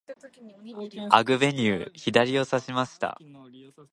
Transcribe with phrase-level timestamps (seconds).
[1.11, 3.19] アグベニュー、左をさしました。